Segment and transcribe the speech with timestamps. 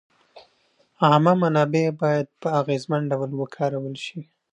[1.05, 4.19] عامه منابع باید په اغېزمن ډول وکارول شي.